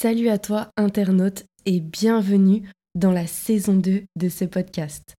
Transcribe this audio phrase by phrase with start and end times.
[0.00, 5.16] Salut à toi internaute et bienvenue dans la saison 2 de ce podcast.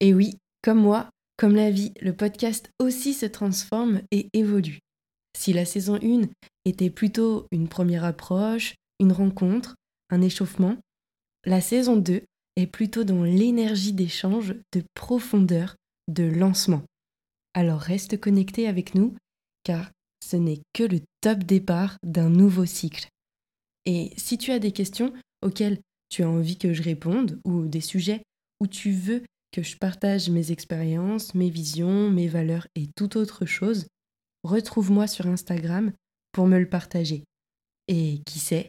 [0.00, 4.80] Et oui, comme moi, comme la vie, le podcast aussi se transforme et évolue.
[5.38, 6.22] Si la saison 1
[6.64, 9.76] était plutôt une première approche, une rencontre,
[10.10, 10.76] un échauffement,
[11.44, 12.22] la saison 2
[12.56, 15.76] est plutôt dans l'énergie d'échange, de profondeur,
[16.08, 16.82] de lancement.
[17.54, 19.14] Alors reste connecté avec nous
[19.62, 19.92] car
[20.28, 23.06] ce n'est que le top départ d'un nouveau cycle.
[23.86, 25.12] Et si tu as des questions
[25.42, 28.22] auxquelles tu as envie que je réponde ou des sujets
[28.60, 33.44] où tu veux que je partage mes expériences, mes visions, mes valeurs et toute autre
[33.44, 33.86] chose,
[34.44, 35.92] retrouve-moi sur Instagram
[36.32, 37.24] pour me le partager.
[37.88, 38.68] Et qui sait,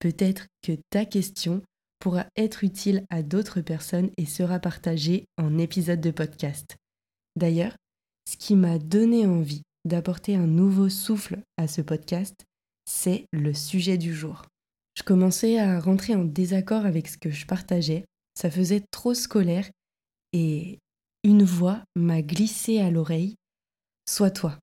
[0.00, 1.62] peut-être que ta question
[2.00, 6.76] pourra être utile à d'autres personnes et sera partagée en épisode de podcast.
[7.36, 7.76] D'ailleurs,
[8.28, 12.44] ce qui m'a donné envie d'apporter un nouveau souffle à ce podcast,
[12.88, 14.42] c'est le sujet du jour.
[14.96, 19.68] Je commençais à rentrer en désaccord avec ce que je partageais, ça faisait trop scolaire
[20.32, 20.78] et
[21.22, 23.34] une voix m'a glissé à l'oreille.
[24.08, 24.58] Sois toi,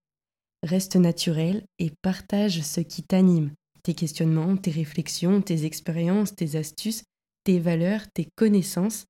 [0.63, 7.03] reste naturel et partage ce qui t'anime, tes questionnements, tes réflexions, tes expériences, tes astuces,
[7.43, 9.05] tes valeurs, tes connaissances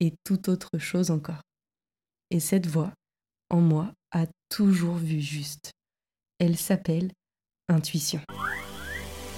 [0.00, 1.40] et toute autre chose encore.
[2.30, 2.92] Et cette voix,
[3.48, 5.70] en moi, a toujours vu juste.
[6.38, 7.10] Elle s'appelle
[7.68, 8.20] intuition.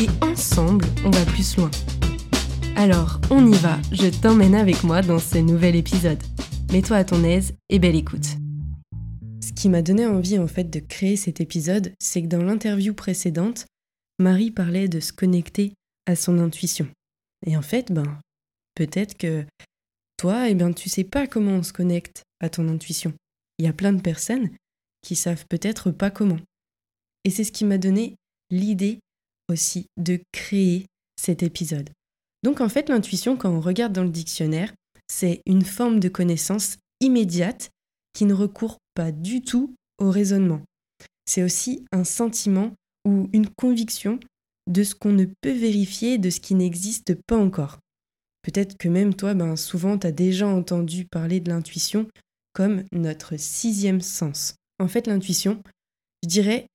[0.00, 1.70] et ensemble, on va plus loin.
[2.76, 6.22] Alors, on y va, je t'emmène avec moi dans ce nouvel épisode.
[6.72, 8.26] Mets-toi à ton aise et belle écoute.
[9.42, 12.94] Ce qui m'a donné envie en fait de créer cet épisode, c'est que dans l'interview
[12.94, 13.66] précédente,
[14.18, 15.74] Marie parlait de se connecter
[16.06, 16.88] à son intuition.
[17.46, 18.18] Et en fait, ben,
[18.74, 19.44] peut-être que
[20.16, 23.12] toi, eh ben, tu sais pas comment on se connecte à ton intuition.
[23.58, 24.48] Il y a plein de personnes
[25.02, 26.40] qui savent peut-être pas comment.
[27.24, 28.16] Et c'est ce qui m'a donné
[28.50, 28.98] l'idée
[29.50, 31.90] aussi de créer cet épisode.
[32.42, 34.72] Donc en fait, l'intuition, quand on regarde dans le dictionnaire,
[35.08, 37.70] c'est une forme de connaissance immédiate
[38.12, 40.62] qui ne recourt pas du tout au raisonnement.
[41.26, 42.72] C'est aussi un sentiment
[43.06, 44.18] ou une conviction
[44.66, 47.78] de ce qu'on ne peut vérifier, de ce qui n'existe pas encore.
[48.42, 52.08] Peut-être que même toi, ben, souvent, tu as déjà entendu parler de l'intuition
[52.52, 54.54] comme notre sixième sens.
[54.78, 55.62] En fait, l'intuition,
[56.22, 56.66] je dirais,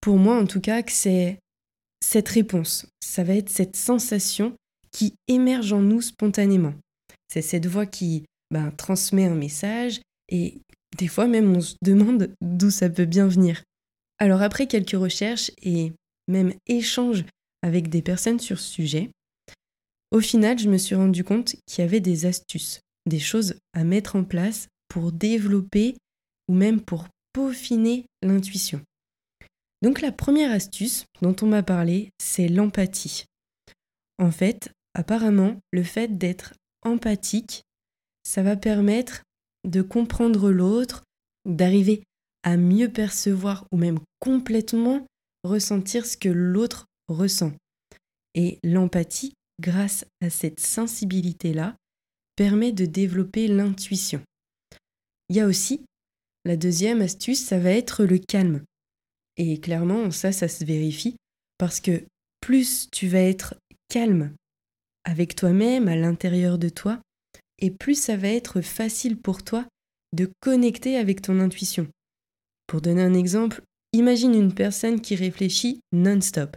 [0.00, 1.38] pour moi en tout cas, que c'est
[2.04, 2.86] cette réponse.
[3.02, 4.54] Ça va être cette sensation
[4.92, 6.74] qui émerge en nous spontanément.
[7.28, 10.58] C'est cette voix qui ben, transmet un message et
[10.96, 13.62] des fois même on se demande d'où ça peut bien venir.
[14.18, 15.92] Alors après quelques recherches et
[16.28, 17.24] même échanges
[17.62, 19.10] avec des personnes sur ce sujet,
[20.12, 23.82] au final je me suis rendu compte qu'il y avait des astuces, des choses à
[23.82, 25.96] mettre en place pour développer
[26.48, 28.80] ou même pour peaufiner l'intuition.
[29.84, 33.26] Donc la première astuce dont on m'a parlé, c'est l'empathie.
[34.18, 37.64] En fait, Apparemment, le fait d'être empathique,
[38.22, 39.22] ça va permettre
[39.64, 41.02] de comprendre l'autre,
[41.44, 42.04] d'arriver
[42.44, 45.04] à mieux percevoir ou même complètement
[45.42, 47.52] ressentir ce que l'autre ressent.
[48.34, 51.76] Et l'empathie, grâce à cette sensibilité-là,
[52.36, 54.22] permet de développer l'intuition.
[55.28, 55.84] Il y a aussi
[56.44, 58.62] la deuxième astuce, ça va être le calme.
[59.36, 61.16] Et clairement, ça, ça se vérifie
[61.58, 62.04] parce que
[62.40, 63.54] plus tu vas être
[63.88, 64.34] calme
[65.04, 67.00] avec toi-même, à l'intérieur de toi,
[67.58, 69.66] et plus ça va être facile pour toi
[70.12, 71.86] de connecter avec ton intuition.
[72.66, 76.56] Pour donner un exemple, imagine une personne qui réfléchit non-stop,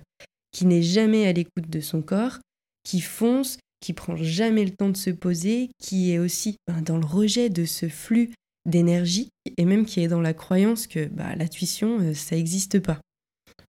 [0.52, 2.40] qui n'est jamais à l'écoute de son corps,
[2.84, 6.98] qui fonce, qui prend jamais le temps de se poser, qui est aussi ben, dans
[6.98, 8.32] le rejet de ce flux
[8.68, 13.00] d'énergie et même qui est dans la croyance que bah, l'intuition, euh, ça n'existe pas.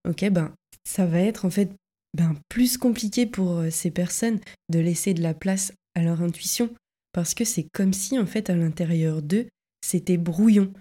[0.07, 0.53] Ok, ben
[0.85, 1.71] ça va être en fait
[2.15, 6.71] ben, plus compliqué pour euh, ces personnes de laisser de la place à leur intuition
[7.13, 9.47] parce que c'est comme si en fait à l'intérieur d'eux
[9.81, 10.73] c'était brouillon.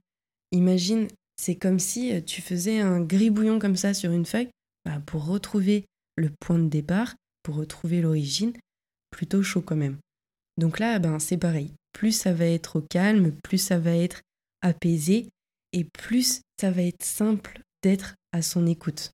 [0.51, 4.49] Imagine, c'est comme si euh, tu faisais un gribouillon comme ça sur une feuille
[4.85, 5.85] bah, pour retrouver
[6.15, 8.53] le point de départ, pour retrouver l'origine,
[9.11, 9.97] plutôt chaud quand même.
[10.57, 11.71] Donc là, ben c'est pareil.
[11.97, 14.21] Plus ça va être au calme, plus ça va être
[14.61, 15.29] apaisé
[15.73, 19.09] et plus ça va être simple d'être à son écoute.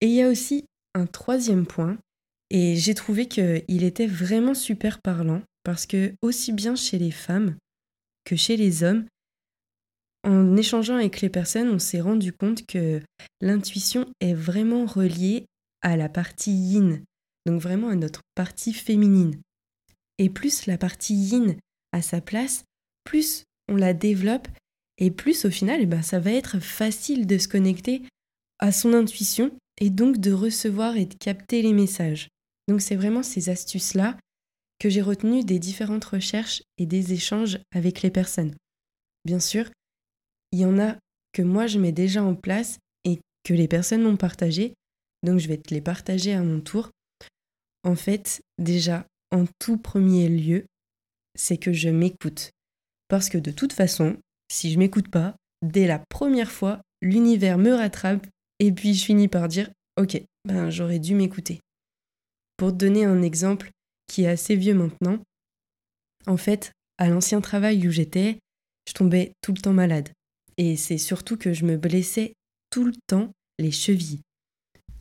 [0.00, 0.64] Et il y a aussi
[0.94, 1.98] un troisième point,
[2.48, 7.58] et j'ai trouvé qu'il était vraiment super parlant, parce que aussi bien chez les femmes
[8.24, 9.04] que chez les hommes,
[10.24, 13.02] en échangeant avec les personnes, on s'est rendu compte que
[13.42, 15.44] l'intuition est vraiment reliée
[15.82, 17.04] à la partie yin,
[17.44, 19.38] donc vraiment à notre partie féminine.
[20.16, 21.56] Et plus la partie yin
[21.96, 22.64] a sa place,
[23.04, 24.48] plus on la développe
[24.98, 28.02] et plus au final, eh ben, ça va être facile de se connecter
[28.58, 29.50] à son intuition
[29.80, 32.28] et donc de recevoir et de capter les messages.
[32.68, 34.16] Donc c'est vraiment ces astuces-là
[34.78, 38.54] que j'ai retenues des différentes recherches et des échanges avec les personnes.
[39.24, 39.70] Bien sûr,
[40.52, 40.96] il y en a
[41.32, 44.74] que moi je mets déjà en place et que les personnes m'ont partagé,
[45.22, 46.90] donc je vais te les partager à mon tour.
[47.84, 50.66] En fait, déjà, en tout premier lieu,
[51.36, 52.50] c'est que je m'écoute.
[53.08, 54.16] Parce que de toute façon,
[54.50, 58.26] si je m'écoute pas, dès la première fois, l'univers me rattrape
[58.58, 61.60] et puis je finis par dire Ok, ben j'aurais dû m'écouter.
[62.56, 63.70] Pour te donner un exemple
[64.06, 65.18] qui est assez vieux maintenant,
[66.26, 68.38] en fait, à l'ancien travail où j'étais,
[68.88, 70.10] je tombais tout le temps malade.
[70.58, 72.34] Et c'est surtout que je me blessais
[72.70, 74.20] tout le temps les chevilles.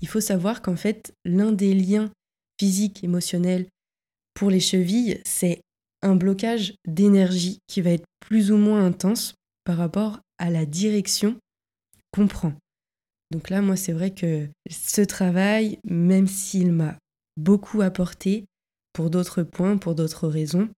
[0.02, 2.12] Il faut savoir qu'en fait, l'un des liens
[2.60, 3.68] physiques, émotionnels
[4.34, 5.62] pour les chevilles, c'est
[6.02, 11.38] un blocage d'énergie qui va être plus ou moins intense par rapport à la direction
[12.12, 12.54] qu'on prend.
[13.32, 16.98] Donc là, moi, c'est vrai que ce travail, même s'il m'a
[17.38, 18.46] beaucoup apporté
[18.94, 20.70] pour d'autres points, pour d'autres raisons,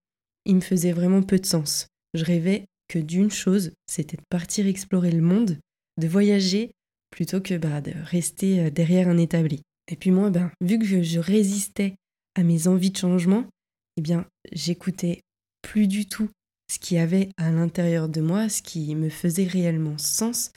[0.46, 1.88] il me faisait vraiment peu de sens.
[2.14, 5.58] Je rêvais que d'une chose, c'était de partir explorer le monde,
[5.98, 6.72] de voyager,
[7.12, 9.62] plutôt que bah, de rester euh, derrière un établi.
[9.90, 11.96] Et puis moi, ben, vu que je résistais
[12.36, 13.46] à mes envies de changement,
[13.98, 15.22] eh bien, j'écoutais
[15.62, 16.30] plus du tout
[16.72, 20.52] ce qu'il y avait à l'intérieur de moi, ce qui me faisait réellement sens.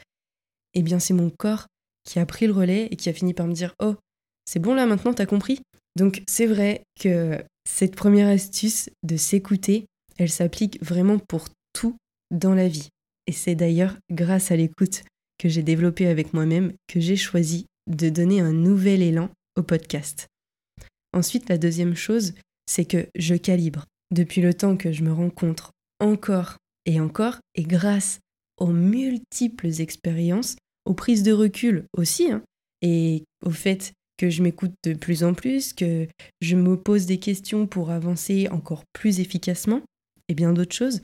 [0.74, 1.66] Eh bien, c'est mon corps
[2.04, 3.96] qui a pris le relais et qui a fini par me dire Oh,
[4.44, 5.60] c'est bon là maintenant, t'as compris?
[5.96, 9.86] Donc, c'est vrai que cette première astuce de s'écouter,
[10.18, 11.96] elle s'applique vraiment pour tout
[12.30, 12.88] dans la vie.
[13.26, 15.04] Et c'est d'ailleurs grâce à l'écoute
[15.38, 20.26] que j'ai développée avec moi-même que j'ai choisi de donner un nouvel élan au podcast.
[21.12, 22.34] Ensuite, la deuxième chose,
[22.70, 23.86] c'est que je calibre.
[24.12, 26.56] Depuis le temps que je me rencontre encore
[26.86, 28.20] et encore, et grâce
[28.58, 32.42] aux multiples expériences, aux prises de recul aussi, hein,
[32.80, 36.06] et au fait que je m'écoute de plus en plus, que
[36.40, 39.82] je me pose des questions pour avancer encore plus efficacement,
[40.28, 41.02] et bien d'autres choses,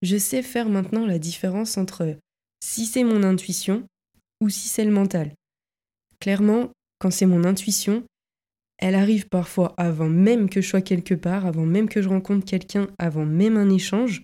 [0.00, 2.16] je sais faire maintenant la différence entre
[2.64, 3.84] si c'est mon intuition
[4.40, 5.34] ou si c'est le mental.
[6.20, 8.02] Clairement, quand c'est mon intuition,
[8.80, 12.46] elle arrive parfois avant même que je sois quelque part, avant même que je rencontre
[12.46, 14.22] quelqu'un, avant même un échange.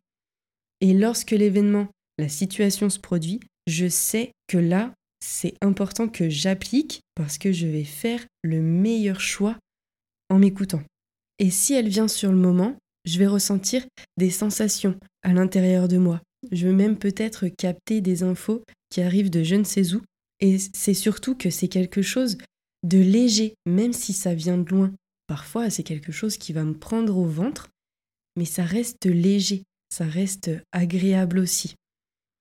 [0.81, 7.01] Et lorsque l'événement, la situation se produit, je sais que là, c'est important que j'applique
[7.15, 9.57] parce que je vais faire le meilleur choix
[10.31, 10.83] en m'écoutant.
[11.39, 13.85] Et si elle vient sur le moment, je vais ressentir
[14.17, 16.21] des sensations à l'intérieur de moi.
[16.51, 20.03] Je vais même peut-être capter des infos qui arrivent de je ne sais où.
[20.41, 22.39] Et c'est surtout que c'est quelque chose
[22.87, 24.93] de léger, même si ça vient de loin.
[25.27, 27.69] Parfois, c'est quelque chose qui va me prendre au ventre,
[28.37, 31.75] mais ça reste léger, ça reste agréable aussi.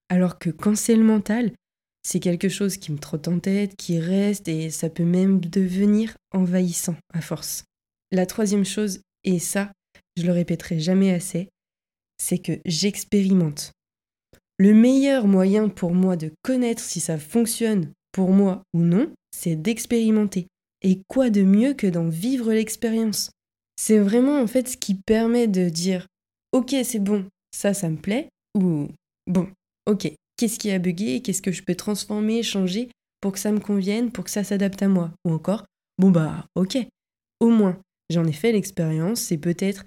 [0.09, 1.51] Alors que quand c'est le mental,
[2.03, 6.15] c'est quelque chose qui me trotte en tête, qui reste, et ça peut même devenir
[6.31, 7.63] envahissant à force.
[8.11, 9.71] La troisième chose, et ça,
[10.15, 11.49] je le répéterai jamais assez,
[12.21, 13.71] c'est que j'expérimente.
[14.59, 19.55] Le meilleur moyen pour moi de connaître si ça fonctionne pour moi ou non, c'est
[19.55, 20.47] d'expérimenter.
[20.81, 23.31] Et quoi de mieux que d'en vivre l'expérience?
[23.77, 26.07] C'est vraiment en fait ce qui permet de dire
[26.53, 28.87] ok c'est bon, ça ça me plaît, ou
[29.27, 29.49] bon,
[29.85, 32.89] ok, qu'est-ce qui a bugué, qu'est-ce que je peux transformer, changer
[33.19, 35.65] pour que ça me convienne, pour que ça s'adapte à moi, ou encore
[35.97, 36.77] bon bah ok,
[37.39, 39.83] au moins J'en ai fait l'expérience, c'est peut-être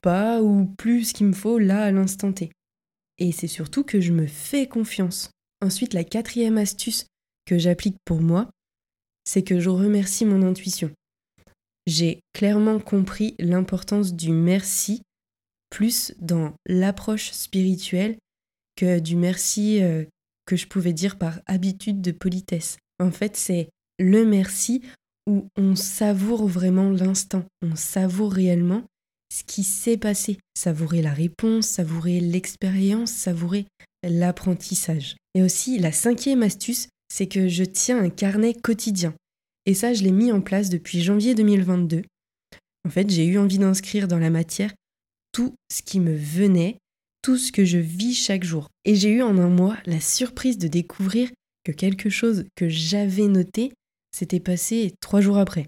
[0.00, 2.50] pas ou plus ce qu'il me faut là à l'instant T.
[3.18, 5.30] Et c'est surtout que je me fais confiance.
[5.60, 7.06] Ensuite, la quatrième astuce
[7.44, 8.48] que j'applique pour moi,
[9.28, 10.90] c'est que je remercie mon intuition.
[11.86, 15.02] J'ai clairement compris l'importance du merci
[15.68, 18.16] plus dans l'approche spirituelle
[18.74, 20.06] que du merci euh,
[20.46, 22.78] que je pouvais dire par habitude de politesse.
[22.98, 23.68] En fait, c'est
[23.98, 24.80] le merci
[25.26, 28.84] où on savoure vraiment l'instant, on savoure réellement
[29.30, 33.66] ce qui s'est passé, savourer la réponse, savourer l'expérience, savourer
[34.02, 35.16] l'apprentissage.
[35.34, 39.14] Et aussi, la cinquième astuce, c'est que je tiens un carnet quotidien.
[39.66, 42.02] Et ça, je l'ai mis en place depuis janvier 2022.
[42.86, 44.72] En fait, j'ai eu envie d'inscrire dans la matière
[45.32, 46.78] tout ce qui me venait,
[47.22, 48.68] tout ce que je vis chaque jour.
[48.84, 51.30] Et j'ai eu en un mois la surprise de découvrir
[51.64, 53.72] que quelque chose que j'avais noté
[54.14, 55.66] s'était passé trois jours après.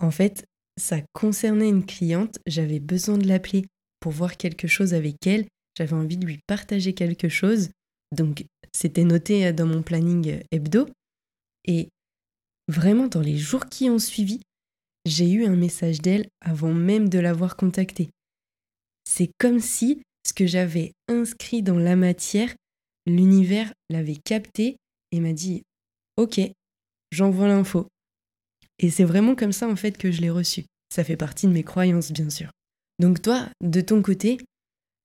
[0.00, 0.44] En fait,
[0.80, 3.66] ça concernait une cliente, j'avais besoin de l'appeler
[4.00, 5.46] pour voir quelque chose avec elle,
[5.76, 7.68] j'avais envie de lui partager quelque chose,
[8.16, 10.88] donc c'était noté dans mon planning hebdo.
[11.64, 11.88] Et
[12.68, 14.40] vraiment, dans les jours qui ont suivi,
[15.04, 18.10] j'ai eu un message d'elle avant même de l'avoir contactée.
[19.04, 22.54] C'est comme si ce que j'avais inscrit dans la matière,
[23.06, 24.76] l'univers l'avait capté
[25.10, 25.62] et m'a dit
[26.16, 26.40] Ok,
[27.10, 27.88] j'envoie l'info.
[28.78, 30.64] Et c'est vraiment comme ça en fait que je l'ai reçu.
[30.92, 32.50] Ça fait partie de mes croyances bien sûr.
[32.98, 34.38] Donc toi, de ton côté,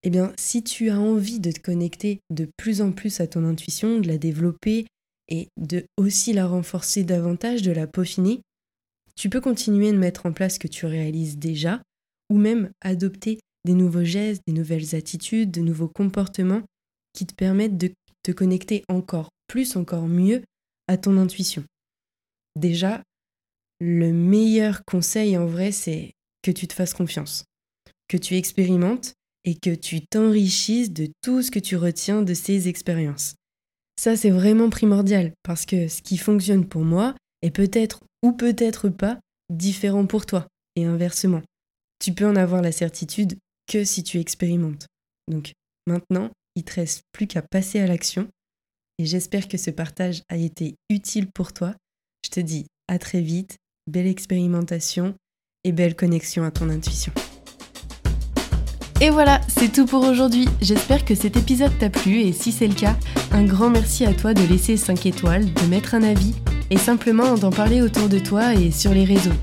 [0.03, 3.43] eh bien si tu as envie de te connecter de plus en plus à ton
[3.43, 4.85] intuition, de la développer
[5.29, 8.41] et de aussi la renforcer davantage, de la peaufiner,
[9.15, 11.81] tu peux continuer de mettre en place ce que tu réalises déjà
[12.29, 16.61] ou même adopter des nouveaux gestes, des nouvelles attitudes, de nouveaux comportements
[17.13, 17.91] qui te permettent de
[18.23, 20.43] te connecter encore plus, encore mieux
[20.87, 21.63] à ton intuition.
[22.55, 23.03] Déjà,
[23.79, 26.13] le meilleur conseil en vrai, c'est
[26.43, 27.43] que tu te fasses confiance,
[28.07, 29.13] que tu expérimentes
[29.47, 33.35] et que tu t'enrichisses de tout ce que tu retiens de ces expériences.
[33.97, 38.89] Ça, c'est vraiment primordial parce que ce qui fonctionne pour moi est peut-être ou peut-être
[38.89, 39.17] pas
[39.49, 41.41] différent pour toi et inversement.
[41.99, 43.37] Tu peux en avoir la certitude
[43.67, 44.85] que si tu expérimentes.
[45.29, 45.53] Donc
[45.87, 48.27] maintenant, il te reste plus qu'à passer à l'action
[48.99, 51.73] et j'espère que ce partage a été utile pour toi.
[52.25, 53.55] Je te dis à très vite
[53.89, 55.15] belle expérimentation
[55.63, 57.13] et belle connexion à ton intuition.
[58.99, 60.49] Et voilà, c'est tout pour aujourd'hui.
[60.59, 62.95] J'espère que cet épisode t'a plu et si c'est le cas,
[63.31, 66.33] un grand merci à toi de laisser 5 étoiles, de mettre un avis
[66.71, 69.35] et simplement d'en parler autour de toi et sur les réseaux.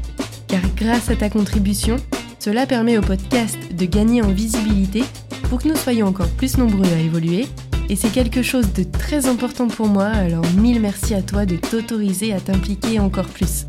[0.48, 1.96] Car grâce à ta contribution,
[2.40, 5.04] cela permet au podcast de gagner en visibilité
[5.48, 7.46] pour que nous soyons encore plus nombreux à évoluer
[7.88, 11.56] et c'est quelque chose de très important pour moi, alors mille merci à toi de
[11.56, 13.66] t'autoriser à t'impliquer encore plus.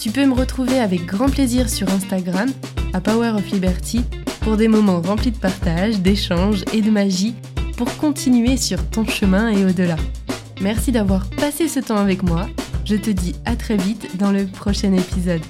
[0.00, 2.50] Tu peux me retrouver avec grand plaisir sur Instagram,
[2.92, 4.02] à Power of Liberty,
[4.48, 7.34] pour des moments remplis de partage, d'échanges et de magie
[7.76, 9.96] pour continuer sur ton chemin et au-delà.
[10.62, 12.46] Merci d'avoir passé ce temps avec moi.
[12.86, 15.42] Je te dis à très vite dans le prochain épisode.